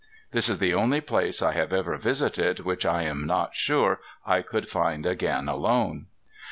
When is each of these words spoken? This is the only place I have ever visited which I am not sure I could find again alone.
This 0.31 0.49
is 0.49 0.57
the 0.57 0.73
only 0.73 0.99
place 0.99 1.43
I 1.43 1.51
have 1.51 1.71
ever 1.71 1.95
visited 1.95 2.61
which 2.61 2.87
I 2.87 3.03
am 3.03 3.27
not 3.27 3.55
sure 3.55 3.99
I 4.25 4.41
could 4.41 4.67
find 4.67 5.05
again 5.05 5.47
alone. 5.47 6.07